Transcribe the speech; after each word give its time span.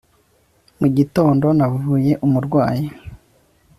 mugitondo 0.79 1.47
navuye 1.57 2.13
umurwayi 2.25 2.87